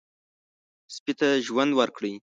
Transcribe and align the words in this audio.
سپي 0.95 1.13
ته 1.19 1.27
ژوند 1.45 1.71
ورکړئ. 1.79 2.13